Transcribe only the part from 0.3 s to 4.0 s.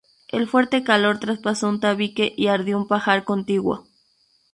fuerte calor traspasó un tabique y ardió un pajar contiguo.